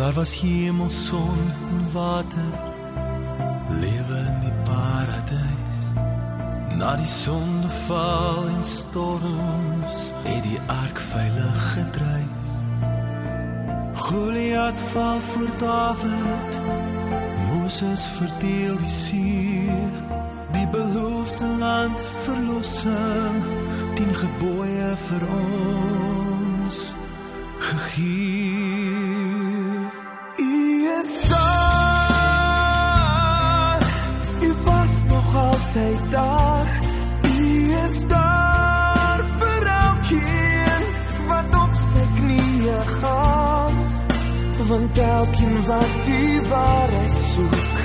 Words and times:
Daar 0.00 0.12
was 0.12 0.40
hemel, 0.40 0.90
son 0.90 1.38
en 1.70 1.92
water. 1.92 2.50
Lewe 3.68 4.18
in 4.18 4.40
die 4.40 4.52
paradys. 4.64 5.76
Na 6.76 6.96
die 6.96 7.06
sondeval 7.06 8.46
en 8.46 8.64
storms 8.64 9.92
het 10.22 10.42
die 10.42 10.60
ark 10.66 10.98
veilig 10.98 11.72
gedryf. 11.72 12.46
Goliat 13.94 14.80
val 14.80 15.20
voor 15.20 15.50
Dawid. 15.56 16.60
Moses 17.50 18.04
verdeel 18.04 18.76
die 18.76 18.86
see. 18.86 19.70
Die 20.52 20.68
beloofde 20.68 21.46
land 21.46 22.00
verlossing. 22.22 23.42
Tien 23.94 24.14
gebooie 24.14 24.96
vir 25.08 25.28
ons 25.28 26.94
gegee. 27.58 28.49
Daar. 31.28 32.70
U 34.40 34.54
was 34.64 35.04
nog 35.08 35.36
altyd 35.36 36.10
daar. 36.10 36.66
U 37.22 37.72
is 37.84 38.06
daar 38.06 39.24
vir 39.38 39.66
elkeen 39.66 40.82
wat 41.28 41.54
op 41.64 41.74
sy 41.74 42.04
knieë 42.18 42.80
gaan. 43.00 43.74
Want 44.68 44.98
elkeen 44.98 45.66
wat 45.66 46.04
die 46.04 46.40
waarheid 46.48 47.18
soek, 47.34 47.78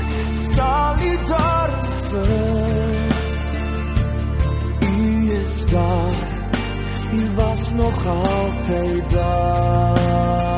sal 0.54 0.95
u 1.02 1.17
daar 1.28 1.70
vind. 2.10 3.14
U 4.82 5.32
is 5.32 5.66
daar. 5.66 6.17
U 7.14 7.36
was 7.36 7.72
nog 7.72 8.05
altyd 8.05 9.10
daar. 9.10 10.55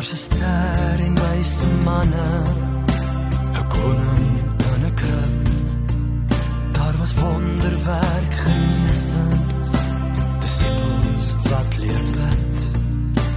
Daar's 0.00 0.12
'n 0.12 0.16
ster 0.16 0.98
en 1.06 1.14
wyse 1.14 1.66
manne, 1.84 2.28
'n 3.60 3.66
koning 3.74 4.28
en 4.72 4.80
'n 4.90 4.94
krib. 5.00 5.46
Daar 6.76 6.94
was 7.00 7.12
wonderwerk 7.14 8.32
genesings, 8.44 9.68
disippels 10.42 11.26
wat 11.50 11.72
leer 11.82 12.06
bid. 12.16 12.58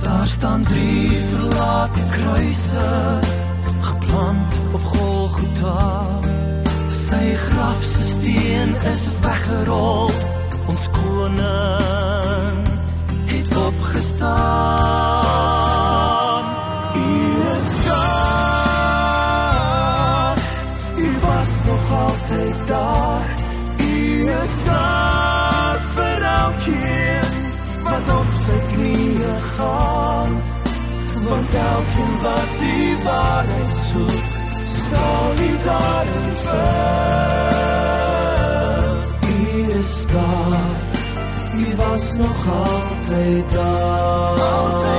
Daar 0.03 0.27
staan 0.27 0.63
drie 0.63 1.19
verlate 1.31 2.03
kruise, 2.15 2.87
geplant 3.89 4.53
op 4.73 4.83
Golgotha. 4.83 6.19
Sy 7.07 7.25
graf 7.47 7.83
se 7.93 8.01
steen 8.01 8.69
is 8.91 9.03
weggerol, 9.21 10.11
ons 10.71 10.85
koning 10.99 12.67
het 13.25 13.55
opgestaan. 13.55 15.22
Nog 21.65 21.91
altyd 21.91 22.67
daar. 22.67 23.27
U 23.77 24.27
is 24.27 24.63
daar 24.65 25.81
vir 25.95 26.21
elkeen 26.21 27.31
wat 27.83 28.19
op 28.19 28.29
sy 28.45 28.59
knieë 28.73 29.35
gaan. 29.55 30.31
Want 31.27 31.53
elkeen 31.53 32.15
wat 32.21 32.49
die 32.59 32.97
waarheid 33.03 33.75
soek, 33.89 34.23
sal 34.89 35.33
nie 35.39 35.57
daarin 35.65 36.31
vind. 36.45 37.53
U 39.33 39.35
is 39.79 39.95
daar. 40.13 40.75
U 41.53 41.75
was 41.75 42.13
nog 42.13 42.39
altyd 42.47 43.53
daar. 43.53 44.39
Altyd 44.39 44.92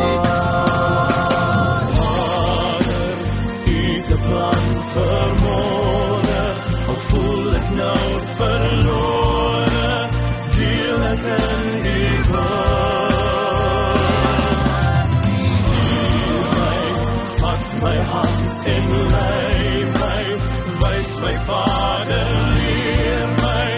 my 21.24 21.32
Vader, 21.48 22.28
leer 22.54 23.26
my, 23.42 23.70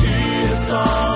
u 0.00 0.14
is 0.52 0.72
altyd 0.72 1.09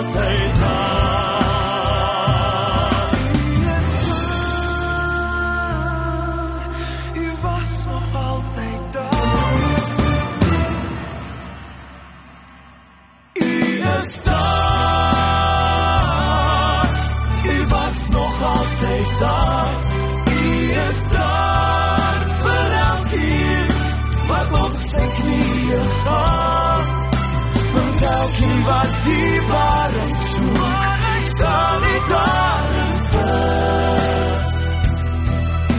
wat 28.67 28.93
die 29.05 29.41
waarheid 29.49 30.17
soek, 30.31 31.25
sal 31.39 31.81
nie 31.85 32.01
daarin 32.09 32.95
vind. 33.11 34.53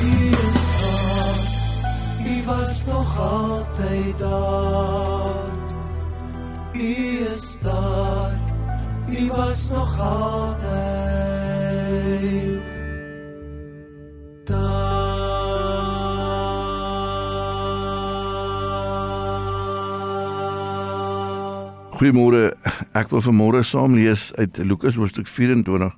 U 0.01 0.27
is 0.35 0.67
daar, 0.81 1.39
u 2.27 2.43
was 2.45 2.85
nog 2.85 3.19
altyd 3.19 4.19
daar. 4.19 5.53
U 6.73 6.91
is 7.33 7.57
daar, 7.61 8.39
u 9.09 9.27
was 9.27 9.69
nog 9.69 9.99
altyd 9.99 11.34
Goeiemôre. 21.95 22.49
Ek 22.91 23.07
wil 23.07 23.21
vanmôre 23.23 23.61
saam 23.63 23.93
lees 23.95 24.33
uit 24.35 24.57
Lukas 24.67 24.97
hoofstuk 24.99 25.29
24 25.31 25.93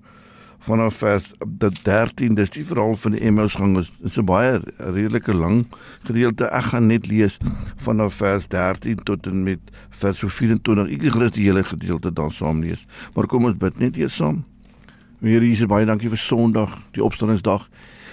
vanaf 0.68 1.00
vers 1.02 1.32
13. 1.58 2.36
Dis 2.38 2.52
die 2.54 2.66
verhaal 2.70 2.94
van 3.02 3.16
die 3.16 3.24
Emmausgang. 3.26 3.74
Dit 3.74 3.90
is 4.06 4.18
'n 4.22 4.26
baie 4.30 4.62
redelike 4.78 5.34
lang 5.34 5.66
gedeelte. 6.06 6.46
Ek 6.54 6.70
gaan 6.70 6.86
net 6.88 7.08
lees 7.08 7.40
vanaf 7.82 8.14
vers 8.14 8.48
13 8.48 9.02
tot 9.04 9.26
en 9.26 9.44
met 9.44 9.60
vers 9.90 10.20
24. 10.20 10.88
Ek 10.88 11.12
gaan 11.12 11.32
die 11.34 11.50
hele 11.50 11.64
gedeelte 11.64 12.14
dan 12.14 12.32
saam 12.32 12.62
lees. 12.62 12.86
Maar 13.16 13.26
kom 13.26 13.46
ons 13.46 13.58
bid 13.58 13.80
net 13.80 13.98
eers 13.98 14.16
saam. 14.16 14.46
Here 15.22 15.48
Jesus, 15.48 15.66
baie 15.66 15.86
dankie 15.86 16.10
vir 16.10 16.18
Sondag, 16.18 16.78
die 16.92 17.04
opstandingsdag. 17.04 17.70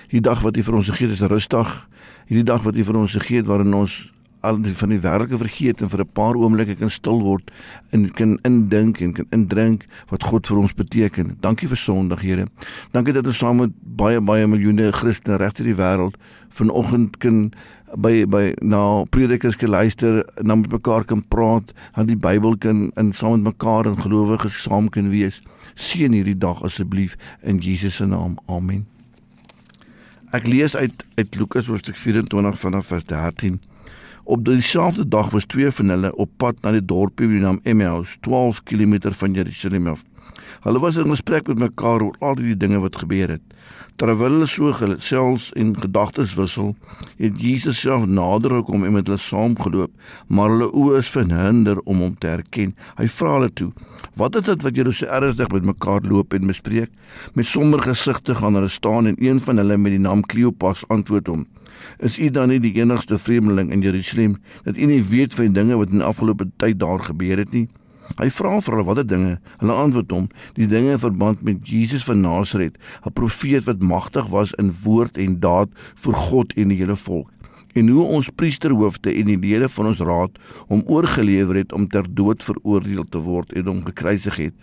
Hierdie 0.08 0.30
dag 0.30 0.40
wat 0.40 0.56
U 0.56 0.62
vir 0.62 0.74
ons 0.74 0.88
gegee 0.88 1.06
het 1.08 1.16
is 1.16 1.22
'n 1.22 1.28
rustdag. 1.28 1.88
Hierdie 2.28 2.44
dag 2.44 2.62
wat 2.62 2.76
U 2.76 2.84
vir 2.84 2.96
ons 2.96 3.12
gegee 3.12 3.36
het 3.36 3.46
waarin 3.46 3.74
ons 3.74 4.14
al 4.44 4.60
die 4.62 4.74
van 4.76 4.92
die 4.92 5.00
wêrelike 5.00 5.38
vergeet 5.40 5.82
en 5.82 5.90
vir 5.92 6.04
'n 6.04 6.12
paar 6.12 6.36
oomblikke 6.36 6.76
kan 6.78 6.90
stil 6.90 7.20
word 7.22 7.50
en 7.92 8.10
kan 8.12 8.38
indink 8.44 9.00
en 9.00 9.12
kan 9.12 9.26
indrink 9.30 9.86
wat 10.10 10.22
God 10.22 10.46
vir 10.46 10.58
ons 10.58 10.74
beteken. 10.74 11.36
Dankie 11.40 11.68
vir 11.68 11.76
Sondag, 11.76 12.20
Here. 12.22 12.46
Dankie 12.92 13.12
dat 13.12 13.26
ons 13.26 13.38
saam 13.38 13.56
met 13.56 13.72
baie 13.82 14.20
baie 14.20 14.46
miljoene 14.46 14.92
Christene 14.92 15.36
regte 15.38 15.62
die 15.62 15.74
wêreld 15.74 16.16
vanoggend 16.48 17.18
kan 17.18 17.52
by 17.96 18.24
by 18.26 18.54
na 18.60 19.04
predikers 19.10 19.56
kan 19.56 19.70
luister, 19.70 20.24
na 20.42 20.54
met 20.54 20.70
mekaar 20.70 21.04
kan 21.04 21.22
praat, 21.28 21.72
aan 21.92 22.06
die 22.06 22.16
Bybel 22.16 22.56
kan 22.56 22.90
in 22.96 23.12
saam 23.12 23.42
met 23.42 23.54
mekaar 23.54 23.86
en 23.86 23.96
gelowiges 23.96 24.62
saam 24.62 24.88
kan 24.88 25.10
wees. 25.10 25.42
Seën 25.74 26.12
hierdie 26.12 26.38
dag 26.38 26.62
asseblief 26.62 27.16
in 27.42 27.58
Jesus 27.58 27.96
se 27.96 28.06
naam. 28.06 28.38
Amen. 28.46 28.86
Ek 30.34 30.46
lees 30.46 30.74
uit 30.76 31.04
uit 31.14 31.36
Lukas 31.38 31.66
hoofstuk 31.70 31.96
24 31.96 32.58
vanaf 32.58 32.86
vers 32.90 33.04
13. 33.04 33.60
Op 34.24 34.44
dieselfde 34.44 35.08
dag 35.08 35.30
was 35.30 35.44
twee 35.44 35.70
van 35.70 35.88
hulle 35.88 36.14
op 36.16 36.30
pad 36.36 36.60
na 36.60 36.70
die 36.72 36.84
dorpie 36.84 37.28
naam 37.28 37.60
Emmaus, 37.62 38.16
12 38.20 38.62
km 38.62 39.12
van 39.12 39.32
Jerusalem 39.32 39.86
af. 39.86 40.04
Hulle 40.64 40.80
was 40.80 40.96
in 40.96 41.10
gesprek 41.10 41.46
met 41.46 41.58
mekaar 41.58 42.02
oor 42.02 42.14
al 42.20 42.34
die 42.38 42.56
dinge 42.56 42.80
wat 42.82 42.96
gebeur 43.02 43.36
het. 43.36 43.42
Terwyl 44.00 44.32
hulle 44.32 44.46
so 44.50 44.72
gesels 44.74 45.52
en 45.54 45.74
gedagtes 45.78 46.34
wissel, 46.34 46.72
het 47.20 47.36
Jesus 47.38 47.78
self 47.84 48.06
nader 48.10 48.56
gekom 48.58 48.82
en 48.84 48.96
met 48.96 49.06
hulle 49.06 49.20
saamgeloop, 49.22 49.92
maar 50.26 50.50
hulle 50.50 50.70
oë 50.74 50.98
is 50.98 51.10
verhinder 51.14 51.78
om 51.84 52.02
hom 52.02 52.16
te 52.18 52.32
herken. 52.32 52.72
Hy 52.98 53.06
vra 53.18 53.36
hulle 53.36 53.52
toe: 53.54 53.70
"Wat 54.18 54.34
is 54.40 54.48
dit 54.48 54.66
wat 54.66 54.74
julle 54.74 54.92
so 54.92 55.06
ernstig 55.06 55.52
met 55.54 55.68
mekaar 55.70 56.02
loop 56.02 56.34
en 56.34 56.50
bespreek?" 56.50 56.90
Met 57.34 57.46
somber 57.46 57.82
gesigte 57.86 58.34
gaan 58.34 58.54
hulle 58.54 58.68
staan 58.68 59.06
en 59.06 59.16
een 59.18 59.40
van 59.40 59.62
hulle 59.62 59.76
met 59.76 59.94
die 59.94 60.02
naam 60.02 60.26
Kleopas 60.26 60.82
antwoord 60.88 61.26
hom: 61.26 61.46
Is 61.98 62.18
u 62.18 62.30
dan 62.30 62.48
nie 62.48 62.60
die 62.60 62.74
enigste 62.80 63.18
vreemdeling 63.18 63.70
in 63.72 63.80
Jerusalem 63.80 64.36
dat 64.64 64.76
u 64.76 64.86
nie 64.86 65.02
weet 65.02 65.34
van 65.34 65.44
die 65.44 65.60
dinge 65.60 65.76
wat 65.76 65.90
in 65.90 66.02
die 66.02 66.06
afgelope 66.06 66.50
tyd 66.56 66.78
daar 66.80 66.98
gebeur 66.98 67.38
het 67.38 67.52
nie? 67.52 67.68
Hy 68.18 68.28
vra 68.30 68.60
vir 68.60 68.74
hulle 68.74 68.86
watter 68.86 69.06
dinge. 69.06 69.38
Hulle 69.60 69.76
antwoord 69.84 70.10
hom: 70.12 70.28
"Die 70.54 70.66
dinge 70.66 70.92
in 70.92 71.02
verband 71.02 71.42
met 71.42 71.66
Jesus 71.68 72.04
van 72.04 72.20
Nasaret, 72.20 72.76
'n 73.06 73.12
profeet 73.12 73.64
wat 73.64 73.82
magtig 73.82 74.26
was 74.26 74.52
in 74.52 74.74
woord 74.82 75.16
en 75.16 75.40
daad 75.40 75.68
vir 75.94 76.14
God 76.14 76.52
en 76.56 76.68
die 76.68 76.78
hele 76.78 76.96
volk." 76.96 77.30
En 77.74 77.88
hoe 77.88 78.04
ons 78.06 78.30
priesterhoofde 78.30 79.10
en 79.14 79.26
die 79.26 79.38
lede 79.38 79.68
van 79.68 79.86
ons 79.86 79.98
raad 79.98 80.38
hom 80.68 80.82
oorgelewer 80.86 81.56
het 81.56 81.72
om 81.72 81.88
ter 81.88 82.06
dood 82.14 82.44
veroordeel 82.44 83.04
te 83.08 83.18
word 83.18 83.52
en 83.52 83.66
hom 83.66 83.84
gekruisig 83.84 84.36
het 84.36 84.54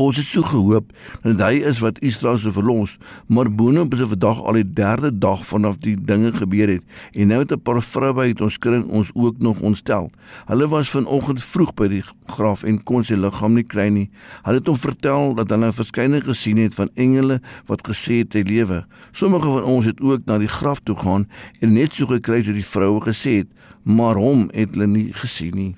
Ons 0.00 0.16
het 0.16 0.30
so 0.30 0.40
gehoop 0.48 0.92
dat 1.26 1.40
hy 1.44 1.58
is 1.68 1.80
wat 1.84 1.98
Israel 2.06 2.38
se 2.40 2.48
verlos, 2.54 2.94
maar 3.28 3.50
boonop 3.52 3.92
is 3.92 4.00
dit 4.00 4.08
vandag 4.14 4.38
al 4.40 4.56
die 4.56 4.68
derde 4.78 5.10
dag 5.12 5.42
vanaf 5.44 5.76
die 5.82 5.92
dinge 6.08 6.30
gebeur 6.32 6.72
het 6.72 6.86
en 7.12 7.28
nou 7.28 7.40
het 7.42 7.52
'n 7.52 7.60
paar 7.60 7.82
vroue 7.82 8.24
uit 8.30 8.40
ons 8.40 8.56
kring 8.58 8.86
ons 8.88 9.10
ook 9.14 9.36
nog 9.38 9.60
ontstel. 9.60 10.10
Hulle 10.46 10.68
was 10.68 10.90
vanoggend 10.90 11.42
vroeg 11.44 11.74
by 11.74 11.88
die 11.88 12.04
graf 12.26 12.62
en 12.62 12.82
kon 12.82 13.04
sy 13.04 13.14
liggaam 13.14 13.54
nie 13.54 13.66
kry 13.66 13.88
nie. 13.88 14.10
Hulle 14.42 14.58
het 14.58 14.66
hom 14.66 14.76
vertel 14.76 15.34
dat 15.34 15.50
hulle 15.50 15.72
verskeie 15.72 16.20
gesien 16.20 16.56
het 16.56 16.74
van 16.74 16.88
engele 16.94 17.40
wat 17.66 17.88
gesê 17.88 18.24
het 18.24 18.32
hy 18.32 18.42
lewe. 18.42 18.86
Sommige 19.12 19.44
van 19.44 19.62
ons 19.62 19.84
het 19.84 20.00
ook 20.00 20.24
na 20.24 20.38
die 20.38 20.48
graf 20.48 20.80
toe 20.80 20.96
gaan 20.96 21.28
en 21.60 21.72
net 21.72 21.92
so 21.92 22.06
gekry 22.06 22.42
soos 22.42 22.54
die 22.54 22.64
vroue 22.64 23.00
gesê 23.00 23.36
het, 23.36 23.48
maar 23.82 24.14
hom 24.14 24.48
het 24.52 24.70
hulle 24.70 24.86
nie 24.86 25.12
gesien 25.12 25.54
nie. 25.54 25.74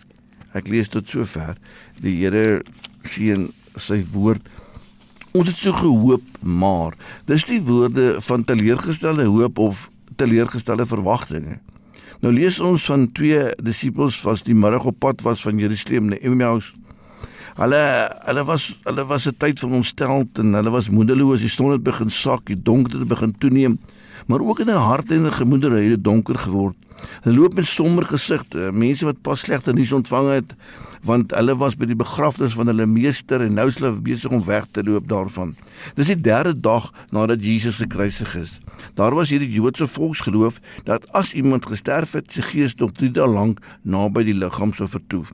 Ek 0.52 0.68
lees 0.68 0.88
tot 0.92 1.08
sover. 1.08 1.56
Die 2.02 2.16
Here 2.20 2.62
sien 3.08 3.50
sy 3.80 4.02
woord. 4.12 4.42
Ons 5.32 5.48
het 5.48 5.56
so 5.56 5.72
gehoop, 5.72 6.24
maar 6.44 6.92
dis 7.26 7.46
die 7.48 7.62
woorde 7.64 8.18
van 8.20 8.44
teleurgestelde 8.44 9.24
hoop 9.32 9.58
of 9.58 9.88
teleurgestelde 10.20 10.84
verwagtinge. 10.86 11.56
Nou 12.22 12.34
lees 12.34 12.60
ons 12.62 12.84
van 12.86 13.08
twee 13.16 13.48
disippels 13.64 14.20
wat 14.22 14.44
die 14.46 14.54
middag 14.54 14.84
op 14.86 15.00
pad 15.02 15.24
was 15.26 15.40
van 15.42 15.58
Jerusalem 15.58 16.12
na 16.12 16.20
Emmaus. 16.20 16.68
Hulle 17.56 17.80
hulle 18.26 18.44
was 18.48 18.68
hulle 18.84 19.04
was 19.08 19.26
'n 19.26 19.36
tyd 19.38 19.60
van 19.60 19.72
ontsteld 19.80 20.38
en 20.38 20.52
hulle 20.54 20.70
was 20.70 20.88
moedeloos. 20.88 21.40
Die 21.40 21.48
son 21.48 21.72
het 21.72 21.82
begin 21.82 22.10
sak, 22.10 22.46
die 22.46 22.62
donkerte 22.62 22.98
het 22.98 23.08
begin 23.08 23.34
toeneem, 23.38 23.78
maar 24.26 24.40
ook 24.40 24.60
in 24.60 24.70
hulle 24.70 24.80
harte 24.80 25.14
en 25.14 25.32
gemoedere 25.32 25.80
het 25.80 25.96
dit 25.96 26.04
donker 26.04 26.38
geword. 26.38 26.76
Hulle 27.22 27.36
loop 27.36 27.54
met 27.54 27.66
somber 27.66 28.04
gesigte, 28.04 28.70
mense 28.72 29.04
wat 29.04 29.22
pas 29.22 29.40
slegte 29.40 29.72
nuus 29.72 29.92
ontvang 29.92 30.30
het 30.30 30.56
want 31.02 31.32
hulle 31.34 31.54
was 31.58 31.74
by 31.78 31.86
die 31.90 31.98
begrafnis 31.98 32.54
van 32.54 32.70
hulle 32.70 32.86
meester 32.86 33.42
en 33.42 33.56
nou 33.58 33.66
is 33.70 33.78
hulle 33.80 33.92
besig 34.06 34.30
om 34.34 34.44
weg 34.46 34.68
te 34.70 34.84
loop 34.86 35.08
daarvan. 35.10 35.54
Dis 35.98 36.12
die 36.12 36.18
derde 36.28 36.54
dag 36.54 36.90
nadat 37.10 37.42
Jesus 37.42 37.80
gekruisig 37.82 38.36
is. 38.38 38.58
Daar 38.98 39.14
was 39.18 39.32
hierdie 39.34 39.50
Joodse 39.50 39.88
volksgeloof 39.90 40.60
dat 40.86 41.08
as 41.18 41.32
iemand 41.34 41.66
gesterf 41.66 42.14
het, 42.18 42.30
sy 42.30 42.46
gees 42.52 42.76
nog 42.78 42.94
3 42.98 43.10
dae 43.18 43.26
lank 43.26 43.62
naby 43.82 44.24
die 44.30 44.38
liggaam 44.38 44.74
sou 44.78 44.88
vertoef. 44.88 45.32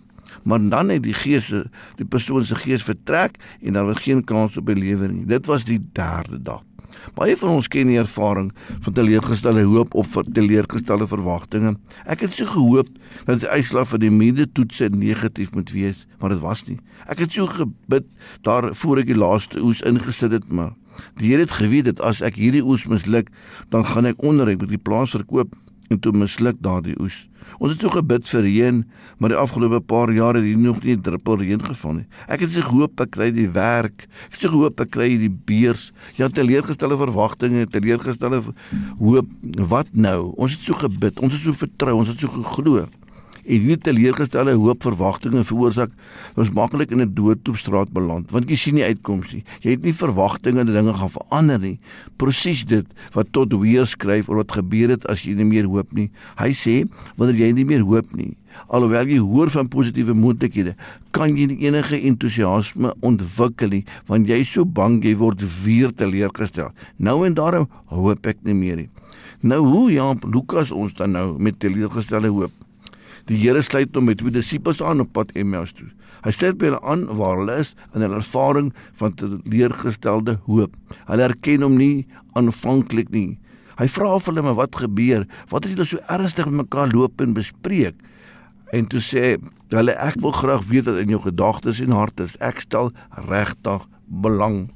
Maar 0.48 0.64
dan 0.72 0.94
het 0.94 1.04
die 1.04 1.16
gees 1.16 1.50
die 1.98 2.08
persoon 2.08 2.44
se 2.44 2.56
gees 2.56 2.84
vertrek 2.84 3.36
en 3.60 3.76
daar 3.76 3.90
was 3.92 4.04
geen 4.04 4.24
kans 4.24 4.56
op 4.56 4.68
belewe 4.72 5.08
nie. 5.12 5.26
Dit 5.28 5.46
was 5.46 5.68
die 5.68 5.80
derde 5.92 6.40
dag. 6.42 6.67
Baie 7.16 7.36
van 7.36 7.56
ons 7.58 7.68
ken 7.68 7.90
die 7.90 7.98
ervaring 8.00 8.50
van 8.84 8.96
teleurgestelde 8.96 9.64
hoop 9.68 9.94
of 9.98 10.16
teleurgestelde 10.32 11.08
verwagtinge. 11.10 11.74
Ek 12.06 12.24
het 12.26 12.36
so 12.38 12.48
gehoop 12.52 12.90
dat 13.28 13.42
die 13.44 13.48
uitslag 13.50 13.88
van 13.92 14.02
die 14.04 14.12
meetoetse 14.12 14.90
negatief 14.94 15.54
moet 15.56 15.72
wees, 15.74 16.06
maar 16.18 16.34
dit 16.34 16.42
was 16.42 16.64
nie. 16.68 16.78
Ek 17.06 17.22
het 17.24 17.32
so 17.32 17.46
gebid 17.50 18.06
daar 18.46 18.70
voor 18.74 19.02
ek 19.02 19.10
die 19.12 19.18
laaste 19.18 19.62
oes 19.62 19.82
ingesit 19.86 20.34
het, 20.34 20.50
maar 20.50 20.74
die 21.20 21.30
Here 21.30 21.44
het 21.44 21.54
geweet 21.54 21.86
dat 21.86 22.00
as 22.02 22.20
ek 22.24 22.40
hierdie 22.40 22.64
oes 22.64 22.86
misluk, 22.90 23.28
dan 23.70 23.86
gaan 23.86 24.08
ek 24.10 24.22
onder 24.22 24.50
ek 24.50 24.62
moet 24.62 24.72
die 24.74 24.82
plaas 24.82 25.14
verkoop 25.14 25.54
en 25.88 26.00
toe 26.00 26.12
misluk 26.12 26.60
daardie 26.64 26.96
oes. 27.00 27.26
Ons 27.58 27.72
het 27.72 27.82
so 27.82 27.92
gebid 27.94 28.26
vir 28.28 28.42
reën, 28.44 28.82
maar 29.18 29.32
die 29.32 29.38
afgelope 29.40 29.80
paar 29.88 30.12
jare 30.12 30.42
het 30.42 30.46
hier 30.46 30.58
nog 30.60 30.82
nie 30.84 30.96
'n 30.96 31.02
druppel 31.02 31.38
reën 31.40 31.62
geval 31.64 31.92
nie. 31.92 32.06
Ek 32.28 32.40
het 32.40 32.50
gehoop 32.50 33.00
ek 33.00 33.10
kry 33.10 33.30
die 33.32 33.48
werk. 33.48 34.06
Ek 34.28 34.40
het 34.40 34.50
gehoop 34.50 34.80
ek 34.80 34.90
kry 34.90 35.16
die 35.16 35.30
beurs. 35.30 35.92
Ja, 36.16 36.28
teleurgestelde 36.28 36.96
verwagtinge, 36.96 37.66
teleurgestelde 37.66 38.42
hoop. 38.98 39.26
Wat 39.68 39.88
nou? 39.92 40.32
Ons 40.36 40.52
het 40.52 40.60
so 40.60 40.74
gebid, 40.74 41.18
ons 41.20 41.32
het 41.32 41.42
so 41.42 41.52
vertrou, 41.52 41.96
ons 41.96 42.08
het 42.08 42.18
so 42.18 42.28
geglo 42.28 42.86
en 43.48 43.64
hierdie 43.64 43.80
teleurgestelde 43.88 44.54
hoop 44.60 44.84
verwagtinge 44.84 45.44
veroorsaak 45.48 45.94
ons 46.36 46.52
maklik 46.56 46.92
in 46.92 47.00
'n 47.02 47.14
doodtoepstraat 47.14 47.92
beland 47.92 48.30
want 48.30 48.48
jy 48.48 48.56
sien 48.56 48.74
nie 48.74 48.84
uitkoms 48.84 49.32
nie. 49.32 49.44
Jy 49.62 49.70
het 49.70 49.82
nie 49.82 49.92
verwagtinge 49.92 50.64
dat 50.64 50.74
dinge 50.74 50.94
gaan 50.94 51.10
verander 51.10 51.58
nie. 51.58 51.78
Presies 52.16 52.64
dit 52.64 52.86
wat 53.12 53.32
tot 53.32 53.52
weer 53.52 53.86
skryf 53.86 54.28
oor 54.28 54.44
wat 54.44 54.52
gebeur 54.52 54.90
het 54.90 55.06
as 55.06 55.22
jy 55.22 55.34
nie 55.34 55.44
meer 55.44 55.64
hoop 55.64 55.92
nie. 55.92 56.10
Hy 56.36 56.52
sê 56.52 56.84
wanneer 57.16 57.46
jy 57.46 57.52
nie 57.52 57.64
meer 57.64 57.82
hoop 57.82 58.14
nie 58.14 58.36
alhoewel 58.66 59.06
jy 59.06 59.18
hoor 59.22 59.50
van 59.52 59.68
positiewe 59.70 60.14
moontlikhede 60.16 60.74
kan 61.16 61.36
jy 61.36 61.46
nie 61.50 61.58
enige 61.68 62.00
entoesiasme 62.10 62.92
ontwikkel 63.06 63.74
nie 63.76 63.84
want 64.10 64.28
jy 64.30 64.40
is 64.44 64.52
so 64.52 64.64
bang 64.64 64.98
jy 65.04 65.14
word 65.18 65.44
weer 65.64 65.92
teleurgestel. 65.94 66.72
Nou 66.98 67.24
en 67.26 67.36
daarom 67.38 67.68
hoop 67.92 68.26
ek 68.26 68.42
nie 68.44 68.56
meer 68.56 68.82
nie. 68.82 68.88
Nou 69.40 69.60
hoe 69.66 69.84
ja 69.92 70.12
Lukas 70.26 70.72
ons 70.74 70.96
dan 70.98 71.14
nou 71.14 71.28
met 71.38 71.58
teleurgestelde 71.62 72.32
hoop 72.34 72.67
Die 73.28 73.36
Here 73.36 73.60
sluit 73.60 73.92
hom 73.92 74.06
met 74.08 74.22
twee 74.22 74.32
disippels 74.32 74.78
aan 74.80 75.02
op 75.04 75.10
pad 75.12 75.34
Emmaus 75.36 75.74
toe. 75.76 75.90
Hy 76.24 76.32
sê 76.32 76.48
by 76.56 76.70
hulle 76.70 76.80
aan 76.80 77.04
waar 77.18 77.36
hulle 77.42 77.58
is 77.60 77.74
in 77.92 78.00
hulle 78.00 78.22
ervaring 78.22 78.70
van 79.00 79.12
teleurgestelde 79.20 80.38
hoop. 80.46 80.78
Hulle 81.10 81.26
erken 81.28 81.66
hom 81.66 81.76
nie 81.76 82.06
aanvanklik 82.40 83.12
nie. 83.12 83.36
Hy 83.78 83.86
vra 83.92 84.14
vir 84.16 84.32
hulle 84.32 84.46
maar 84.46 84.56
wat 84.58 84.80
gebeur? 84.80 85.28
Wat 85.52 85.68
het 85.68 85.76
julle 85.76 85.86
so 85.90 86.00
ernstig 86.08 86.48
met 86.48 86.64
mekaar 86.64 86.88
loop 86.94 87.20
en 87.20 87.36
bespreek? 87.36 88.00
En 88.72 88.88
toe 88.88 89.04
sê 89.04 89.36
hulle 89.76 90.00
ek 90.00 90.16
wil 90.24 90.32
graag 90.32 90.64
weet 90.72 90.88
wat 90.88 91.04
in 91.04 91.12
jou 91.12 91.20
gedagtes 91.28 91.84
en 91.84 91.92
hart 91.96 92.24
is. 92.24 92.34
Ek 92.40 92.64
stel 92.64 92.94
regtig 93.28 93.84
belang 94.08 94.70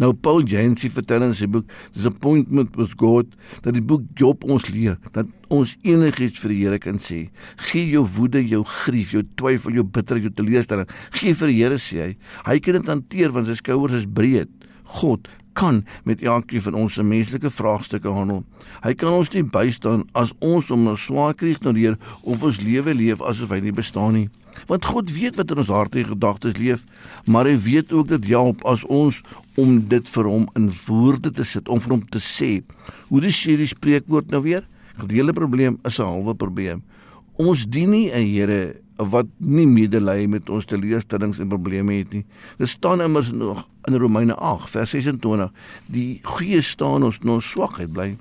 Nou 0.00 0.12
Paul 0.14 0.46
Jensi 0.48 0.90
vertel 0.92 1.26
in 1.26 1.34
sy 1.36 1.48
boek 1.50 1.68
Disappointment 1.96 2.76
with 2.78 2.96
God 3.00 3.32
dat 3.64 3.74
die 3.76 3.84
boek 3.84 4.06
Job 4.18 4.46
ons 4.48 4.68
leer 4.72 4.98
dat 5.16 5.28
ons 5.52 5.74
enigiets 5.84 6.40
vir 6.40 6.54
die 6.54 6.60
Here 6.62 6.80
kan 6.80 7.00
sê. 7.02 7.26
Gee 7.68 7.90
jou 7.90 8.06
woede, 8.16 8.40
jou 8.46 8.62
grief, 8.68 9.12
jou 9.12 9.24
twyfel, 9.36 9.76
jou 9.76 9.84
bitterheid, 9.84 10.28
jou 10.28 10.34
teleurstelling, 10.38 10.88
gee 11.18 11.36
vir 11.36 11.52
die 11.52 11.60
Here 11.60 11.78
sê 11.82 12.00
hy. 12.06 12.10
Hy 12.48 12.58
kan 12.64 12.78
dit 12.78 12.90
hanteer 12.94 13.34
want 13.34 13.50
sy 13.50 13.58
skouers 13.60 14.00
is 14.00 14.08
breed. 14.08 14.50
God 15.00 15.28
kan 15.52 15.82
met 16.08 16.22
elkeen 16.24 16.62
van 16.62 16.74
ons 16.74 16.94
se 16.96 17.02
menslike 17.04 17.50
vraagstukke 17.50 18.08
handel. 18.08 18.42
Hy 18.84 18.94
kan 18.96 19.18
ons 19.18 19.30
nie 19.34 19.44
bystaan 19.44 20.06
as 20.18 20.32
ons 20.40 20.70
om 20.72 20.86
ons 20.88 21.08
swaar 21.08 21.36
kry 21.36 21.52
ignoreer 21.52 21.98
of 22.22 22.42
ons 22.42 22.60
lewe 22.62 22.94
leef 22.96 23.20
asof 23.20 23.52
hy 23.52 23.60
nie 23.66 23.76
bestaan 23.76 24.16
nie. 24.16 24.28
Want 24.66 24.84
God 24.84 25.12
weet 25.12 25.36
wat 25.36 25.50
in 25.50 25.62
ons 25.62 25.72
harte 25.72 25.98
en 25.98 26.10
gedagtes 26.12 26.56
leef, 26.56 26.84
maar 27.26 27.48
hy 27.48 27.56
weet 27.58 27.92
ook 27.92 28.08
dat 28.08 28.24
help 28.24 28.64
as 28.68 28.84
ons 28.84 29.20
om 29.60 29.80
dit 29.88 30.08
vir 30.14 30.28
hom 30.28 30.48
in 30.58 30.70
woorde 30.86 31.32
te 31.32 31.44
sit, 31.44 31.68
om 31.68 31.80
vir 31.80 31.96
hom 31.96 32.04
te 32.08 32.22
sê. 32.22 32.62
Hoe 33.08 33.20
dis 33.20 33.42
hierdie 33.44 33.70
spreekwoord 33.70 34.30
nou 34.30 34.42
weer? 34.42 34.66
Gedeelde 35.00 35.32
probleem 35.32 35.78
is 35.84 35.98
'n 35.98 36.04
halwe 36.04 36.34
probleem. 36.34 36.82
Ons 37.36 37.66
dien 37.66 37.90
nie 37.90 38.10
'n 38.10 38.26
Here 38.26 38.82
wat 38.96 39.26
nie 39.38 39.66
medelee 39.66 40.28
met 40.28 40.50
ons 40.50 40.64
teleurstellings 40.68 41.38
en 41.38 41.48
probleme 41.48 41.92
het 41.92 42.12
nie. 42.12 42.24
Dit 42.58 42.68
staan 42.68 43.00
immers 43.00 43.32
nog 43.32 43.68
in 43.88 43.96
Romeine 43.98 44.34
8 44.34 44.70
vers 44.70 44.90
26, 44.90 45.50
die 45.86 46.20
Gees 46.22 46.68
staan 46.68 47.02
ons 47.02 47.18
in 47.22 47.28
ons 47.28 47.50
swakheid 47.50 47.92
bly. 47.92 48.16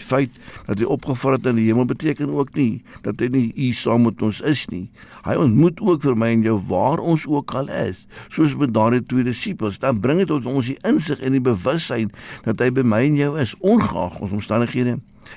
Die 0.00 0.06
feit 0.06 0.36
dat 0.66 0.80
hy 0.80 0.86
opgevaar 0.88 1.36
het 1.36 1.46
in 1.50 1.58
die 1.60 1.66
hemel 1.68 1.84
beteken 1.90 2.32
ook 2.32 2.54
nie 2.56 2.80
dat 3.04 3.20
hy 3.20 3.28
nie 3.32 3.44
hier 3.52 3.76
saam 3.76 4.06
met 4.08 4.22
ons 4.24 4.40
is 4.48 4.62
nie. 4.72 4.86
Hy 5.26 5.36
ontmoet 5.42 5.82
ook 5.84 6.06
vir 6.06 6.16
my 6.16 6.30
en 6.32 6.46
jou 6.46 6.56
waar 6.70 7.02
ons 7.04 7.26
ook 7.28 7.52
al 7.60 7.68
is, 7.82 8.06
soos 8.32 8.56
met 8.56 8.72
daardie 8.74 9.02
twee 9.04 9.26
disippels. 9.26 9.78
Dan 9.82 10.00
bring 10.00 10.22
dit 10.22 10.32
ons 10.32 10.48
ons 10.48 10.72
die 10.72 10.78
insig 10.88 11.20
en 11.20 11.36
die 11.36 11.44
bewussyn 11.44 12.08
dat 12.48 12.64
hy 12.64 12.70
by 12.80 12.86
my 12.86 13.04
en 13.10 13.20
jou 13.20 13.30
is, 13.42 13.54
ongeag 13.60 14.18
ons 14.24 14.34
omstandighede. 14.40 14.96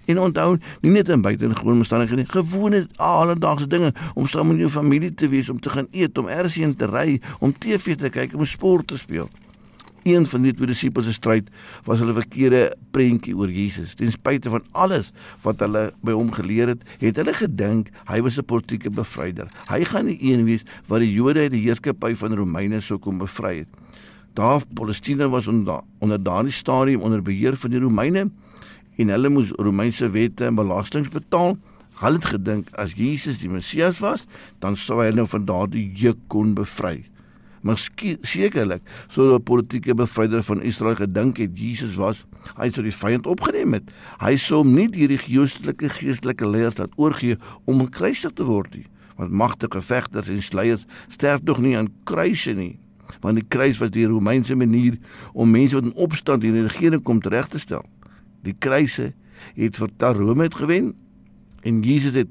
En 0.10 0.20
onthou, 0.24 0.56
nie 0.82 0.96
net 0.96 1.12
in 1.12 1.22
buitengewone 1.22 1.84
omstandighede 1.84 2.24
nie, 2.24 2.32
gewone 2.32 2.86
alledaagse 3.04 3.68
dinge 3.70 3.92
om 4.16 4.30
saam 4.32 4.54
met 4.54 4.64
jou 4.64 4.72
familie 4.74 5.12
te 5.14 5.28
wees, 5.30 5.52
om 5.52 5.60
te 5.60 5.70
gaan 5.70 5.92
eet, 5.92 6.18
om 6.18 6.32
ergens 6.32 6.80
te 6.80 6.90
ry, 6.90 7.20
om 7.44 7.54
TV 7.54 8.00
te 8.00 8.10
kyk, 8.10 8.34
om 8.34 8.48
sport 8.48 8.88
te 8.90 8.98
speel 8.98 9.28
een 10.04 10.28
van 10.28 10.44
die 10.46 10.54
twee 10.54 10.68
disippels 10.68 11.08
se 11.08 11.14
stryd 11.16 11.50
was 11.88 12.02
hulle 12.04 12.16
verkeerde 12.16 12.64
prentjie 12.96 13.36
oor 13.38 13.52
Jesus. 13.52 13.94
Ten 14.00 14.12
spyte 14.12 14.52
van 14.52 14.64
alles 14.72 15.12
wat 15.46 15.62
hulle 15.64 15.90
by 16.04 16.16
hom 16.16 16.32
geleer 16.36 16.74
het, 16.74 16.84
het 17.02 17.20
hulle 17.22 17.34
gedink 17.38 17.92
hy 18.10 18.20
was 18.22 18.38
'n 18.38 18.46
politieke 18.46 18.90
bevryder. 18.90 19.48
Hy 19.70 19.84
gaan 19.84 20.06
die 20.06 20.20
een 20.22 20.46
wees 20.46 20.64
wat 20.88 21.00
die 21.00 21.14
Jode 21.14 21.40
uit 21.40 21.52
die 21.52 21.64
heerskappy 21.64 22.16
van 22.16 22.36
Romeine 22.36 22.82
sou 22.82 23.00
kom 23.00 23.18
bevry 23.18 23.58
het. 23.58 23.68
Daar 24.34 24.62
Palestina 24.74 25.28
was 25.30 25.48
onder 25.48 25.82
onder 26.00 26.24
daardie 26.24 26.52
stadium 26.52 27.02
onder 27.02 27.22
beheer 27.22 27.56
van 27.56 27.70
die 27.70 27.80
Romeine 27.80 28.30
en 28.98 29.08
hulle 29.08 29.30
moes 29.30 29.52
Romeinse 29.56 30.10
wette 30.10 30.46
en 30.46 30.56
belastings 30.56 31.10
betaal. 31.10 31.58
Hulle 31.94 32.16
het 32.16 32.26
gedink 32.26 32.70
as 32.76 32.94
Jesus 32.94 33.38
die 33.38 33.50
Messias 33.50 34.00
was, 34.00 34.26
dan 34.60 34.76
sou 34.76 35.00
hy 35.00 35.06
hulle 35.06 35.28
van 35.28 35.46
daardie 35.46 35.92
juk 35.94 36.18
kon 36.28 36.54
bevry 36.54 37.13
maar 37.64 37.80
sekerlik 37.80 38.82
sou 39.08 39.34
'n 39.34 39.44
politieke 39.44 39.96
bevryder 39.96 40.44
van 40.44 40.62
Israel 40.62 40.96
gedink 40.96 41.38
het 41.38 41.58
Jesus 41.58 41.96
was 41.96 42.26
hy 42.60 42.70
sou 42.70 42.84
die 42.84 42.92
vyand 42.92 43.28
opgeneem 43.28 43.74
het. 43.74 43.92
Hy 44.20 44.36
sou 44.36 44.64
hom 44.64 44.74
nie 44.76 44.90
die 44.92 45.08
religieuse 45.08 45.74
geestelike 45.78 46.48
leiers 46.48 46.78
laat 46.78 46.92
oorgee 46.96 47.38
om 47.66 47.80
gekruisig 47.80 48.34
te 48.34 48.44
word 48.44 48.76
nie 48.76 48.88
want 49.16 49.32
magtige 49.32 49.82
vegters 49.82 50.28
en 50.28 50.42
sleiers 50.42 50.86
sterf 51.08 51.44
nog 51.44 51.60
nie 51.62 51.78
aan 51.78 51.92
kruise 52.04 52.54
nie 52.54 52.80
want 53.22 53.36
die 53.36 53.48
kruis 53.48 53.78
was 53.78 53.92
die 53.94 54.06
Romeinse 54.06 54.56
manier 54.56 54.98
om 55.34 55.52
mense 55.52 55.76
wat 55.76 55.86
in 55.86 55.96
opstand 55.96 56.44
in 56.44 56.54
die 56.58 56.68
regering 56.68 57.04
kom 57.04 57.22
reg 57.22 57.48
te 57.48 57.60
stel. 57.60 57.86
Die 58.44 58.56
kruise 58.60 59.14
het 59.56 59.78
vir 59.78 59.90
Rome 60.18 60.44
het 60.44 60.56
gewen 60.56 60.94
en 61.64 61.82
Jesus 61.84 62.14
het 62.14 62.30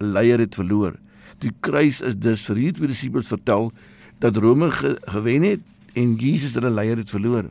leier 0.00 0.38
het 0.38 0.54
verloor. 0.54 0.96
Die 1.38 1.52
kruis 1.60 2.00
is 2.00 2.16
dus 2.16 2.44
vir 2.48 2.56
hierdie 2.56 2.88
disippels 2.88 3.28
vertel 3.28 3.70
dat 4.18 4.36
Rome 4.36 4.70
ge 4.70 4.96
gewen 5.04 5.42
het 5.42 5.60
en 5.94 6.14
Jesus 6.20 6.54
hulle 6.54 6.70
leier 6.70 6.96
het 6.96 7.10
verloor. 7.10 7.50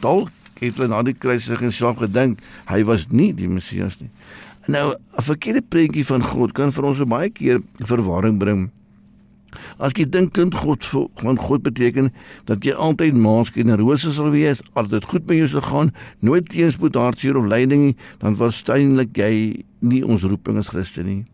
Dalk 0.00 0.30
het 0.60 0.76
hulle 0.76 0.88
na 0.92 1.02
die 1.02 1.16
kruisiging 1.16 1.72
self 1.72 2.00
gedink 2.02 2.42
hy 2.68 2.82
was 2.88 3.06
nie 3.10 3.32
die 3.36 3.48
Messias 3.48 4.00
nie. 4.00 4.10
Nou 4.68 4.94
'n 4.94 5.22
verkeerde 5.22 5.62
prentjie 5.62 6.04
van 6.06 6.22
God 6.22 6.52
kan 6.52 6.72
vir 6.72 6.84
ons 6.84 6.98
so 6.98 7.06
baie 7.06 7.30
keer 7.30 7.60
verwarring 7.78 8.38
bring. 8.38 8.70
As 9.78 9.92
jy 9.96 10.04
dink 10.04 10.32
kind 10.32 10.54
God 10.54 10.84
van 11.16 11.38
God 11.38 11.62
beteken 11.62 12.12
dat 12.44 12.64
jy 12.64 12.72
altyd 12.72 13.14
maaskien 13.14 13.70
en 13.70 13.80
rose 13.80 14.12
sal 14.12 14.30
wees, 14.30 14.62
altyd 14.78 15.04
goed 15.04 15.26
met 15.26 15.36
jou 15.36 15.48
sal 15.48 15.66
gaan, 15.66 15.92
nooit 16.20 16.48
teenspoed 16.48 16.94
hartseer 16.94 17.36
of 17.36 17.48
lyding 17.50 17.84
nie, 17.84 17.96
dan 18.18 18.36
waarskynlik 18.36 19.16
jy 19.16 19.64
nie 19.80 20.02
ons 20.06 20.22
roeping 20.22 20.58
as 20.58 20.68
Christen 20.68 21.06
nie. 21.06 21.24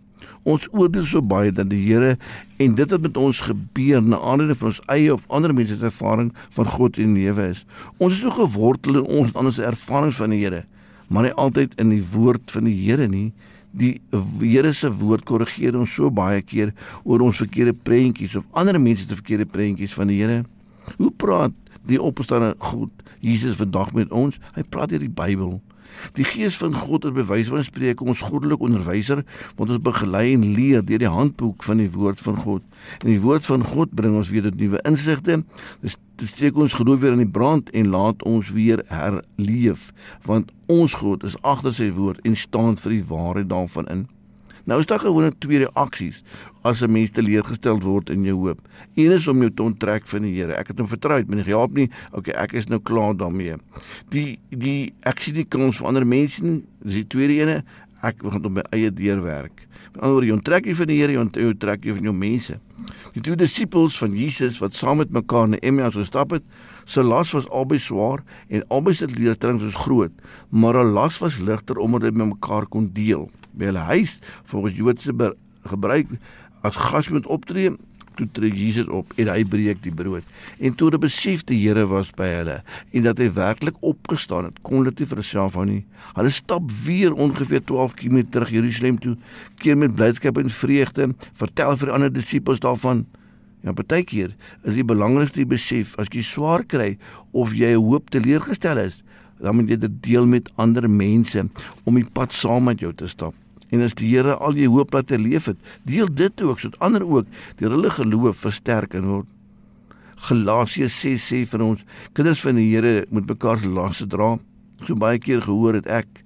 Ons 0.46 0.68
oordeel 0.70 1.06
so 1.08 1.22
baie 1.26 1.50
dat 1.50 1.66
die 1.72 1.80
Here 1.82 2.14
en 2.62 2.76
dit 2.78 2.92
wat 2.94 3.02
met 3.02 3.16
ons 3.18 3.40
gebeur 3.48 4.02
na 4.02 4.20
aanleiding 4.22 4.58
van 4.60 4.70
ons 4.70 4.78
eie 4.94 5.10
of 5.10 5.24
ander 5.34 5.54
mense 5.54 5.74
se 5.74 5.88
ervaring 5.88 6.30
van 6.54 6.70
God 6.70 7.00
in 7.02 7.16
lewe 7.18 7.48
is. 7.50 7.64
Ons 7.98 8.14
is 8.14 8.22
so 8.22 8.34
gewortel 8.36 9.00
in 9.02 9.10
ons 9.24 9.34
ander 9.34 9.54
se 9.54 9.66
ervarings 9.66 10.20
van 10.22 10.30
die 10.30 10.44
Here, 10.44 10.62
maar 11.10 11.26
nie 11.26 11.34
altyd 11.34 11.74
in 11.82 11.90
die 11.90 12.04
woord 12.14 12.54
van 12.54 12.70
die 12.70 12.76
Here 12.84 13.10
nie. 13.10 13.32
Die 13.76 13.96
Here 14.38 14.70
se 14.72 14.92
woord 15.02 15.26
korrigeer 15.26 15.74
ons 15.78 15.98
so 15.98 16.12
baie 16.14 16.44
keer 16.46 16.70
oor 17.02 17.26
ons 17.26 17.42
verkeerde 17.42 17.74
prentjies 17.74 18.38
of 18.38 18.46
ander 18.54 18.78
mense 18.80 19.08
se 19.08 19.18
verkeerde 19.18 19.50
prentjies 19.50 19.98
van 19.98 20.14
die 20.14 20.20
Here. 20.22 20.44
Hoe 20.94 21.10
praat 21.10 21.54
die 21.90 21.98
opgestane 22.02 22.54
God 22.62 22.92
Jesus 23.18 23.58
vandag 23.58 23.90
met 23.98 24.14
ons? 24.14 24.38
Hy 24.54 24.62
praat 24.62 24.94
deur 24.94 25.02
die 25.02 25.10
Bybel. 25.10 25.58
Die 26.18 26.24
Gees 26.24 26.56
van 26.56 26.74
God 26.74 27.06
het 27.08 27.14
bewys 27.16 27.50
van 27.52 27.64
spreek 27.64 28.00
ons 28.00 28.24
goddelike 28.24 28.66
onderwyser 28.68 29.22
wat 29.56 29.68
ons 29.68 29.82
begelei 29.84 30.32
en 30.34 30.48
leer 30.56 30.84
deur 30.84 31.02
die 31.02 31.12
handboek 31.12 31.64
van 31.66 31.82
die 31.82 31.90
woord 31.90 32.20
van 32.20 32.40
God. 32.40 32.64
En 33.02 33.10
die 33.10 33.20
woord 33.20 33.46
van 33.46 33.64
God 33.64 33.94
bring 33.96 34.16
ons 34.16 34.32
weer 34.32 34.46
tot 34.46 34.58
nuwe 34.60 34.82
insigte. 34.88 35.42
Dis 35.84 35.98
dit 36.16 36.28
steek 36.32 36.56
ons 36.56 36.72
geloof 36.72 37.02
weer 37.02 37.12
in 37.12 37.20
die 37.20 37.28
brand 37.28 37.68
en 37.76 37.90
laat 37.92 38.22
ons 38.24 38.48
weer 38.56 38.80
herleef 38.88 39.90
want 40.24 40.52
ons 40.72 40.94
God 40.96 41.26
is 41.28 41.36
agter 41.44 41.74
sy 41.76 41.90
woord 41.92 42.22
en 42.24 42.36
staan 42.40 42.78
vir 42.80 42.96
die 42.96 43.04
waarheid 43.10 43.50
daarvan 43.52 43.90
in. 43.92 44.06
Nou 44.66 44.80
is 44.82 44.88
daar 44.90 44.98
gewoonlik 44.98 45.36
twee 45.38 45.60
reaksies 45.62 46.22
as 46.66 46.82
'n 46.82 46.90
mens 46.90 47.10
teleurgestel 47.10 47.78
word 47.80 48.10
in 48.10 48.24
jou 48.24 48.34
hoop. 48.36 48.60
Een 48.94 49.12
is 49.12 49.28
om 49.28 49.38
jou 49.38 49.50
te 49.54 49.62
onttrek 49.62 50.06
van 50.06 50.22
die 50.22 50.34
Here. 50.34 50.52
Ek 50.52 50.68
het 50.68 50.78
hom 50.78 50.88
vertrou, 50.88 51.24
maar 51.26 51.38
hy 51.38 51.44
help 51.44 51.74
nie. 51.74 51.90
Okay, 52.12 52.34
ek 52.34 52.52
is 52.52 52.66
nou 52.66 52.80
klaar 52.80 53.16
daarmee. 53.16 53.54
Die 54.08 54.38
die 54.50 54.92
ek 55.02 55.18
sien 55.18 55.34
nie 55.34 55.44
kans 55.44 55.76
vir 55.76 55.86
ander 55.86 56.06
mense 56.06 56.42
nie. 56.42 56.64
Dis 56.82 56.94
die 56.94 57.06
tweede 57.06 57.32
ene. 57.32 57.64
Ek 58.02 58.22
begin 58.22 58.44
op 58.44 58.52
my 58.52 58.64
eie 58.72 58.90
deur 58.90 59.22
werk. 59.22 59.66
Met 59.92 60.02
ander 60.02 60.12
woorde, 60.12 60.26
jy 60.26 60.32
onttrek 60.32 60.66
jy 60.66 60.74
van 60.74 60.86
die 60.86 61.00
Here, 61.00 61.12
jy 61.12 61.46
onttrek 61.46 61.84
jy 61.84 61.92
van 61.92 62.02
jou 62.02 62.14
mense. 62.14 62.58
Die 63.14 63.22
twee 63.22 63.36
disippels 63.36 63.98
van 63.98 64.10
Jesus 64.10 64.58
wat 64.58 64.74
saam 64.74 64.96
met 64.96 65.10
mekaar 65.10 65.48
na 65.48 65.56
Emmaus 65.56 65.94
gestap 65.94 66.30
het, 66.30 66.42
se 66.86 67.02
las 67.02 67.34
was 67.34 67.48
albei 67.50 67.78
swaar 67.82 68.22
en 68.48 68.64
albei 68.70 68.94
se 68.94 69.08
leerstellings 69.10 69.64
was 69.66 69.82
groot, 69.84 70.14
maar 70.48 70.78
hulle 70.78 70.94
las 70.94 71.18
was 71.18 71.40
ligter 71.42 71.82
omdat 71.82 72.06
hulle 72.06 72.22
met 72.22 72.34
mekaar 72.34 72.66
kon 72.70 72.88
deel. 72.94 73.26
By 73.52 73.72
hulle 73.72 73.84
huis 73.90 74.18
volgens 74.52 74.78
Joodse 74.78 75.34
gebruik 75.66 76.14
as 76.62 76.78
gas 76.88 77.10
moet 77.10 77.26
optree 77.26 77.74
toe 78.16 78.26
tree 78.32 78.52
Jesus 78.54 78.88
op 78.88 79.10
en 79.20 79.28
hy 79.28 79.42
breek 79.48 79.82
die 79.84 79.92
brood. 79.94 80.24
En 80.56 80.74
toe 80.74 80.88
hulle 80.88 81.00
besef 81.02 81.44
die 81.48 81.58
Here 81.60 81.84
was 81.90 82.12
by 82.16 82.28
hulle 82.32 82.60
en 82.96 83.04
dat 83.06 83.20
hy 83.20 83.28
werklik 83.36 83.76
opgestaan 83.84 84.48
het 84.48 84.62
kon 84.66 84.80
hulle 84.80 84.94
nie 84.96 85.08
vir 85.10 85.20
hulself 85.20 85.58
hou 85.58 85.66
nie. 85.68 85.82
Hulle 86.16 86.32
stap 86.32 86.70
weer 86.86 87.12
ongeveer 87.12 87.64
12 87.68 87.98
km 88.00 88.22
terug 88.32 88.54
Jerusalem 88.56 89.00
toe 89.02 89.16
keer 89.62 89.78
met 89.78 89.94
blydskap 89.98 90.40
en 90.40 90.52
vreugde 90.52 91.10
vertel 91.42 91.76
vir 91.82 91.94
ander 91.98 92.12
disippels 92.12 92.62
daarvan 92.64 93.04
ja 93.64 93.72
partykeer 93.72 94.34
is 94.64 94.74
die 94.74 94.86
belangrikste 94.86 95.46
besef 95.48 95.96
as 96.02 96.12
jy 96.12 96.22
swaar 96.26 96.64
kry 96.64 96.96
of 97.32 97.54
jy 97.56 97.74
hoop 97.74 98.10
teleurgestel 98.10 98.82
is 98.84 99.02
dan 99.40 99.56
moet 99.56 99.72
jy 99.72 99.80
dit 99.86 99.98
deel 100.04 100.26
met 100.26 100.52
ander 100.56 100.88
mense 100.90 101.48
om 101.84 101.98
die 101.98 102.08
pad 102.12 102.32
saam 102.32 102.68
met 102.70 102.80
jou 102.80 102.92
te 102.96 103.08
stap 103.08 103.34
En 103.74 103.82
as 103.82 103.96
die 103.98 104.12
Here 104.12 104.36
al 104.38 104.58
jou 104.58 104.68
hoop 104.76 104.94
laat 104.94 105.10
leef 105.10 105.48
het, 105.50 105.58
deel 105.86 106.10
dit 106.14 106.42
ook 106.42 106.60
sodat 106.62 106.80
ander 106.86 107.02
ook 107.06 107.26
deur 107.58 107.74
hulle 107.74 107.90
geloof 107.90 108.44
versterk 108.44 108.94
en 108.94 109.08
word. 109.10 109.30
Galasiërs 110.26 111.00
6 111.02 111.26
sê 111.30 111.42
vir 111.50 111.64
ons, 111.64 111.82
kinders 112.16 112.40
van 112.44 112.56
die 112.60 112.68
Here 112.70 113.04
moet 113.10 113.26
mekaar 113.28 113.58
se 113.60 113.68
laste 113.68 114.06
dra. 114.06 114.36
So 114.86 114.94
baie 114.94 115.18
keer 115.18 115.42
gehoor 115.44 115.80
het 115.80 115.90
ek, 115.90 116.22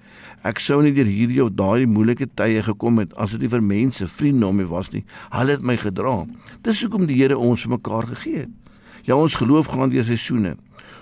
ek 0.46 0.60
sou 0.62 0.80
nie 0.82 0.92
deur 0.96 1.08
hierdie 1.08 1.42
of 1.44 1.52
daai 1.58 1.86
moeilike 1.86 2.28
tye 2.38 2.62
gekom 2.64 3.00
het 3.02 3.12
as 3.20 3.34
dit 3.34 3.44
nie 3.44 3.52
vir 3.52 3.64
mense, 3.64 4.06
vriende 4.08 4.46
om 4.48 4.56
my 4.56 4.66
was 4.70 4.88
nie. 4.94 5.04
Hulle 5.34 5.56
het 5.56 5.64
my 5.66 5.76
gedra. 5.80 6.24
Dis 6.64 6.80
hoekom 6.84 7.06
die 7.10 7.18
Here 7.20 7.38
ons 7.38 7.66
vir 7.66 7.76
mekaar 7.76 8.08
gegee 8.14 8.46
het. 8.46 8.54
Ja, 9.04 9.16
ons 9.16 9.36
geloof 9.40 9.72
gaan 9.72 9.92
deur 9.92 10.04
seisoene. 10.04 10.56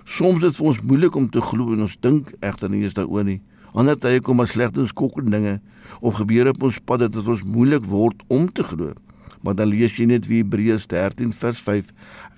Soms 0.08 0.42
dit 0.42 0.54
vir 0.56 0.66
ons 0.70 0.82
moeilik 0.82 1.16
om 1.18 1.28
te 1.30 1.42
glo 1.44 1.74
en 1.74 1.84
ons 1.86 1.98
dink 2.02 2.32
egter 2.40 2.70
nie 2.72 2.84
eens 2.86 2.96
daaroor 2.96 3.26
nie. 3.26 3.40
Ander 3.78 3.98
tye 4.00 4.22
kom 4.24 4.40
maar 4.40 4.48
slegte 4.48 4.80
en 4.80 4.88
skokkende 4.90 5.34
dinge 5.36 5.58
of 6.00 6.18
gebeur 6.18 6.50
op 6.50 6.62
ons 6.70 6.78
pad 6.84 7.04
dat 7.04 7.12
dit 7.14 7.28
ons 7.28 7.44
moeilik 7.44 7.84
word 7.86 8.22
om 8.32 8.48
te 8.50 8.64
glo. 8.64 8.94
Maar 9.42 9.54
dan 9.60 9.70
lees 9.70 9.98
jy 9.98 10.08
net 10.10 10.26
wie 10.26 10.40
Hebreërs 10.42 10.88
13 10.90 11.34
vers 11.36 11.60
5 11.62 11.92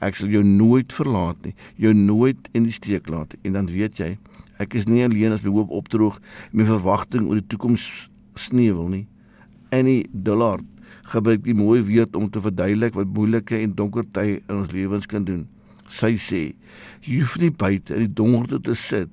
ek 0.05 0.19
sal 0.19 0.33
jou 0.33 0.43
nooit 0.45 0.93
verlaat 0.93 1.39
nie, 1.45 1.55
jou 1.81 1.93
nooit 1.97 2.51
in 2.57 2.67
die 2.69 2.77
steek 2.77 3.09
laat 3.13 3.37
en 3.45 3.57
dan 3.57 3.71
weet 3.73 4.01
jy 4.01 4.11
ek 4.61 4.77
is 4.79 4.89
nie 4.91 5.05
alleen 5.07 5.35
as 5.37 5.45
my 5.45 5.53
hoop 5.55 5.73
opdroog 5.75 6.19
en 6.21 6.61
my 6.61 6.67
verwagting 6.69 7.29
oor 7.29 7.41
die 7.41 7.49
toekoms 7.53 7.87
sneuwel 8.39 8.91
nie. 8.93 9.07
Annie 9.75 10.09
Dillard 10.13 10.67
gebruik 11.11 11.43
die 11.47 11.57
mooi 11.57 11.81
woord 11.87 12.17
om 12.19 12.29
te 12.31 12.43
verduidelik 12.43 12.99
wat 12.99 13.15
moeilike 13.15 13.59
en 13.59 13.75
donker 13.79 14.07
tye 14.15 14.41
in 14.41 14.61
ons 14.61 14.75
lewens 14.75 15.09
kan 15.11 15.25
doen. 15.27 15.47
Sy 15.91 16.15
sê 16.21 16.43
jy 17.03 17.23
hoef 17.23 17.39
nie 17.41 17.51
buite 17.51 17.97
in 17.97 18.07
die 18.07 18.19
donkerte 18.21 18.61
te 18.69 18.77
sit 18.79 19.11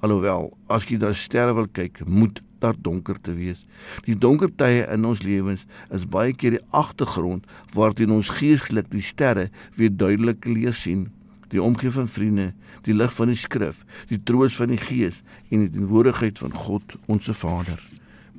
Alhoewel, 0.00 0.46
as 0.72 0.86
jy 0.88 0.96
na 0.96 1.10
sterre 1.12 1.52
wil 1.52 1.66
kyk, 1.76 2.00
moet 2.08 2.38
daar 2.60 2.76
donker 2.76 3.18
te 3.20 3.34
wees. 3.36 3.60
Die 4.06 4.16
donker 4.16 4.48
tye 4.56 4.86
in 4.88 5.04
ons 5.08 5.20
lewens 5.24 5.66
is 5.92 6.06
baie 6.08 6.32
keer 6.32 6.56
die 6.56 6.62
agtergrond 6.76 7.44
waarteen 7.76 8.12
ons 8.14 8.30
geestelik 8.38 8.88
die 8.92 9.04
sterre 9.04 9.48
weer 9.76 9.92
duidelik 9.92 10.48
lees 10.48 10.80
sien. 10.86 11.08
Die 11.50 11.62
omgee 11.62 11.90
van 11.90 12.08
vriende, 12.08 12.52
die 12.86 12.94
lig 12.94 13.12
van 13.14 13.32
die 13.32 13.38
skrif, 13.38 13.84
die 14.08 14.20
troos 14.22 14.56
van 14.56 14.70
die 14.72 14.80
gees 14.80 15.22
en 15.50 15.66
die 15.66 15.70
teenwoordigheid 15.70 16.38
van 16.38 16.54
God, 16.54 16.96
ons 17.06 17.28
Vader. 17.30 17.82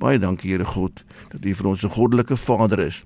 Baie 0.00 0.18
dankie 0.18 0.50
Here 0.50 0.64
God 0.64 1.04
dat 1.30 1.44
U 1.44 1.54
vir 1.54 1.66
ons 1.68 1.84
'n 1.84 1.94
goddelike 1.94 2.36
Vader 2.36 2.78
is 2.78 3.02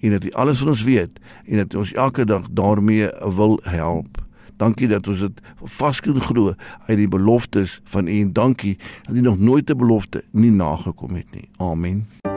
en 0.00 0.10
dat 0.10 0.24
U 0.24 0.30
alles 0.32 0.58
van 0.58 0.68
ons 0.68 0.82
weet 0.82 1.18
en 1.46 1.56
dat 1.56 1.74
ons 1.74 1.92
elke 1.92 2.24
dag 2.24 2.46
daarmee 2.50 3.08
wil 3.34 3.60
help. 3.62 4.22
Dankie 4.56 4.88
dat 4.88 5.08
ons 5.08 5.18
dit 5.18 5.40
vas 5.78 6.00
kan 6.00 6.20
glo 6.20 6.54
uit 6.86 6.98
die 6.98 7.08
beloftes 7.08 7.80
van 7.84 8.06
U 8.06 8.20
en 8.20 8.32
dankie 8.32 8.78
dat 9.02 9.16
U 9.16 9.20
nog 9.20 9.38
nooit 9.38 9.70
'n 9.70 9.76
belofte 9.76 10.24
nie 10.30 10.50
nagekom 10.50 11.14
het 11.14 11.32
nie. 11.32 11.48
Amen. 11.56 12.27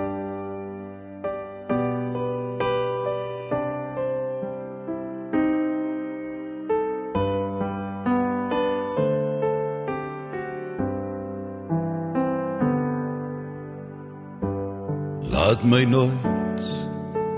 Laat 15.62 15.70
my 15.70 15.84
nooit 15.86 16.62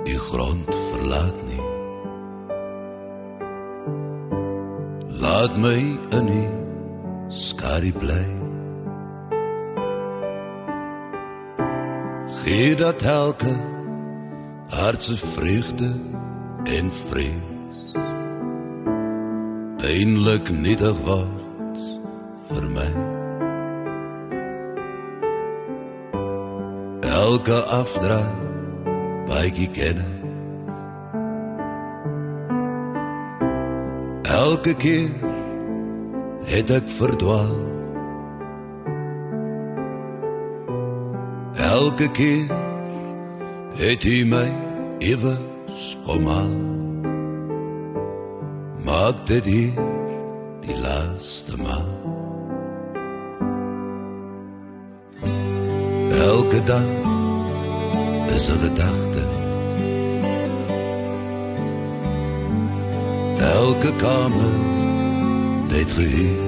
die 0.08 0.18
grond 0.18 0.76
verlaat 0.90 1.40
nie. 1.44 1.64
Laat 5.20 5.58
my 5.60 5.76
in 6.16 6.30
die 6.32 6.48
skadu 7.28 7.92
bly. 8.00 8.24
Gee 12.40 12.76
dat 12.80 13.04
elke 13.04 13.52
hart 14.72 15.04
se 15.04 15.18
vreugde 15.18 15.92
en 16.64 16.94
vrees 16.94 17.98
eindelik 19.84 20.48
nietig 20.64 21.04
word 21.04 21.84
vir 22.48 22.72
my. 22.72 23.13
Elke 27.34 27.60
afdraai 27.82 28.34
baie 29.28 29.68
ken 29.76 30.00
elke 34.34 34.74
keer 34.84 35.10
het 36.46 36.70
ek 36.78 36.90
verdwaal. 36.98 37.56
Elke 41.74 42.10
keer 42.18 42.52
het 43.80 44.06
hy 44.06 44.20
my 44.30 44.46
ewe 45.14 45.34
skomal 45.86 46.52
maak 48.86 49.24
dit 49.32 49.50
hier 49.56 49.82
die 50.68 50.78
laaste 50.84 51.58
maal. 51.64 51.90
Elke 56.28 56.62
dag 56.70 57.13
is 58.36 58.48
'n 58.50 58.60
gedagte. 58.60 59.24
Elke 63.38 63.92
kamer 63.96 64.56
net 65.72 65.92
geheer. 65.92 66.42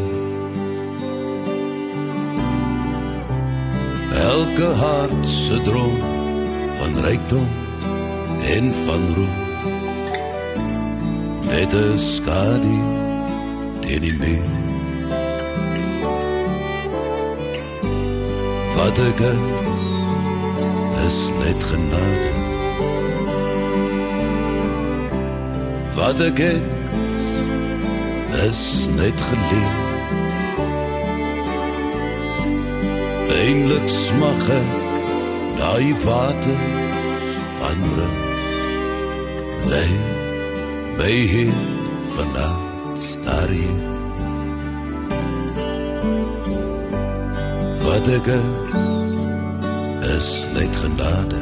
Elke 4.32 4.68
hart 4.84 5.28
se 5.28 5.62
droom 5.62 6.00
van 6.78 6.94
rykdom 7.06 7.48
en 8.56 8.74
van 8.86 9.04
roem. 9.16 9.38
Net 11.50 11.74
'n 11.74 11.98
skadu 11.98 12.78
teen 13.80 14.02
die 14.02 14.18
muur. 14.22 14.50
Wat 18.76 18.98
ek 19.00 19.20
is 19.20 19.95
net 21.06 21.64
genade. 21.64 22.32
Wat 25.96 26.20
ek 26.20 26.38
het 26.38 26.64
is 28.48 28.88
net 28.96 29.22
geleer. 29.22 29.76
Eindelik 33.38 33.88
smag 33.88 34.50
ek 34.50 34.72
daai 35.58 35.94
water 36.06 36.62
van 37.60 37.86
rus. 37.98 38.24
Nee, 39.70 39.98
my 40.98 41.12
hier 41.34 41.54
vanaand 42.16 43.06
daar 43.26 43.50
hier. 43.50 43.82
Wat 47.86 48.08
ek 48.18 48.26
is, 48.26 48.85
is 50.26 50.48
net 50.54 50.76
genade. 50.76 51.40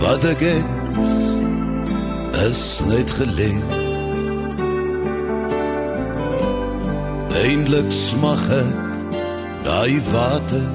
Wat 0.00 0.24
ek 0.24 0.40
het, 0.40 0.96
is 2.48 2.62
net 2.88 3.10
geleer. 3.18 3.66
Eindelik 7.44 7.92
smag 7.92 8.42
ek 8.60 8.72
daai 9.68 10.00
water 10.12 10.66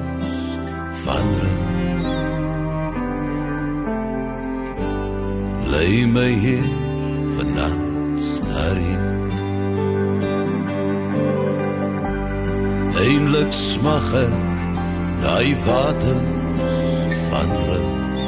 van 1.02 1.30
rus. 1.42 1.62
Lei 5.74 6.06
my 6.06 6.30
hier 6.46 6.85
Eindelik 12.96 13.52
smag 13.52 14.06
ek 14.24 14.32
daai 15.20 15.52
water 15.66 16.20
van 17.28 17.50
rus. 17.66 18.24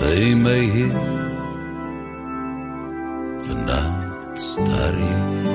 Lei 0.00 0.34
my 0.44 0.60
hier 0.74 0.94
vanaand 3.46 4.38
daar 4.70 4.96
hier. 5.02 5.53